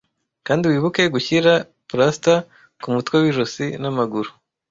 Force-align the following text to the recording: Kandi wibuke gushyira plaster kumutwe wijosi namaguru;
Kandi 0.47 0.63
wibuke 0.71 1.01
gushyira 1.15 1.51
plaster 1.89 2.37
kumutwe 2.81 3.15
wijosi 3.23 3.65
namaguru; 3.81 4.29